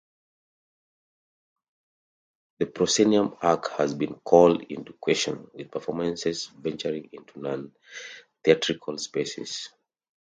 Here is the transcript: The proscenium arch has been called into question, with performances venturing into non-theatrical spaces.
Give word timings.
The 2.57 2.65
proscenium 2.65 3.35
arch 3.39 3.65
has 3.77 3.93
been 3.93 4.15
called 4.15 4.63
into 4.63 4.93
question, 4.93 5.51
with 5.53 5.69
performances 5.69 6.47
venturing 6.57 7.07
into 7.13 7.39
non-theatrical 7.39 8.97
spaces. 8.97 9.69